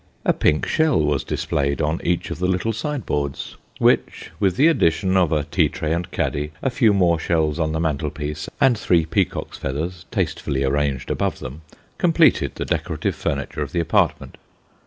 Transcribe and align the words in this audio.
A 0.25 0.33
pink 0.33 0.65
shell 0.65 0.99
was 0.99 1.23
displayed 1.23 1.79
on 1.79 2.01
each 2.03 2.31
of 2.31 2.39
the 2.39 2.47
little 2.47 2.73
sideboards, 2.73 3.55
which, 3.77 4.31
with 4.39 4.55
the 4.55 4.65
addition 4.65 5.15
of 5.15 5.31
a 5.31 5.43
tea 5.43 5.69
tray 5.69 5.93
and 5.93 6.09
caddy, 6.09 6.51
a 6.63 6.71
few 6.71 6.91
more 6.91 7.19
shells 7.19 7.59
on 7.59 7.71
the 7.71 7.79
mantelpiece, 7.79 8.49
and 8.59 8.75
three 8.75 9.05
peacock's 9.05 9.59
feathers 9.59 10.07
tastefully 10.09 10.63
arranged 10.63 11.11
above 11.11 11.37
them, 11.37 11.61
completed 11.99 12.55
the 12.55 12.65
decorative 12.65 13.13
furniture 13.15 13.61
of 13.61 13.73
the 13.73 13.79
apartment. 13.79 14.37